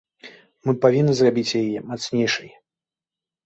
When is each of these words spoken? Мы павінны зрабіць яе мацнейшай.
Мы 0.69 0.73
павінны 0.85 1.13
зрабіць 1.21 1.55
яе 1.61 1.79
мацнейшай. 1.93 2.51